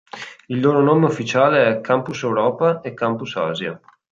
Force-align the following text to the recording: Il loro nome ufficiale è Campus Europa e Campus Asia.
Il 0.49 0.59
loro 0.59 0.81
nome 0.81 1.05
ufficiale 1.05 1.67
è 1.67 1.79
Campus 1.79 2.23
Europa 2.23 2.81
e 2.81 2.95
Campus 2.95 3.35
Asia. 3.35 3.79